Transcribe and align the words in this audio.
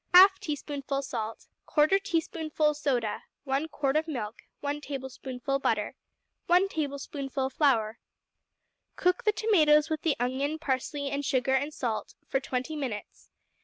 1/2 0.15 0.39
teaspoonful 0.39 1.03
salt. 1.03 1.45
1/4 1.67 2.01
teaspoonful 2.01 2.73
soda. 2.73 3.21
1 3.43 3.67
quart 3.67 3.95
of 3.95 4.07
milk. 4.07 4.41
1 4.61 4.81
tablespoonful 4.81 5.59
butter. 5.59 5.95
1 6.47 6.67
tablespoonful 6.69 7.51
flour. 7.51 7.99
Cook 8.95 9.25
the 9.25 9.31
tomatoes 9.31 9.91
with 9.91 10.01
the 10.01 10.15
onion, 10.19 10.57
parsley, 10.57 11.11
sugar, 11.21 11.53
and 11.53 11.71
salt 11.71 12.15
for 12.27 12.39
twenty 12.39 12.75
minutes. 12.75 13.29